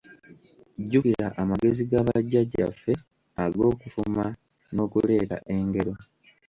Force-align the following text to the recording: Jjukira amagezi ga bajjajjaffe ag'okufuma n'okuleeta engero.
Jjukira 0.83 1.27
amagezi 1.41 1.81
ga 1.89 2.01
bajjajjaffe 2.07 2.93
ag'okufuma 3.43 4.25
n'okuleeta 4.73 5.37
engero. 5.55 5.93